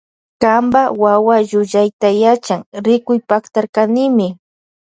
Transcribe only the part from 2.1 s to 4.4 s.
yachan rikuypaktarkanimi.